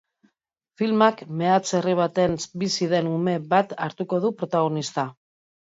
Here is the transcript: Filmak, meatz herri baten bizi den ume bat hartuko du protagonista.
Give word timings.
Filmak, 0.81 1.21
meatz 1.41 1.67
herri 1.81 1.93
baten 2.01 2.35
bizi 2.65 2.89
den 2.95 3.13
ume 3.13 3.37
bat 3.55 3.79
hartuko 3.87 4.23
du 4.27 4.35
protagonista. 4.43 5.09